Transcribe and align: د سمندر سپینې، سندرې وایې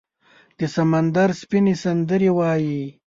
د 0.59 0.61
سمندر 0.75 1.29
سپینې، 1.41 1.73
سندرې 1.83 2.29
وایې 2.37 2.83